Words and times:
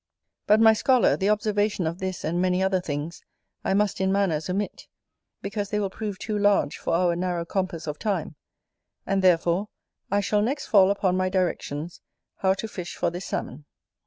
But, 0.47 0.59
my 0.59 0.73
scholar, 0.73 1.15
the 1.15 1.29
observation 1.29 1.85
of 1.85 1.99
this 1.99 2.23
and 2.23 2.41
many 2.41 2.63
other 2.63 2.81
things 2.81 3.21
I 3.63 3.75
must 3.75 4.01
in 4.01 4.11
manners 4.11 4.49
omit, 4.49 4.87
because 5.43 5.69
they 5.69 5.79
will 5.79 5.91
prove 5.91 6.17
too 6.17 6.39
large 6.39 6.79
for 6.79 6.95
our 6.95 7.15
narrow 7.15 7.45
compass 7.45 7.85
of 7.85 7.99
time, 7.99 8.33
and, 9.05 9.21
therefore, 9.21 9.67
I 10.09 10.19
shall 10.19 10.41
next 10.41 10.65
fall 10.65 10.89
upon 10.89 11.17
my 11.17 11.29
directions 11.29 12.01
how 12.37 12.55
to 12.55 12.67
fish 12.67 12.95
for 12.95 13.11
this 13.11 13.25
Salmon. 13.27 13.65